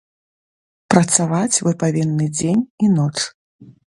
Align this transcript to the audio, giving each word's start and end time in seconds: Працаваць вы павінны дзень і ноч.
Працаваць 0.93 1.61
вы 1.67 1.73
павінны 1.83 2.25
дзень 2.39 2.63
і 2.87 2.91
ноч. 2.95 3.17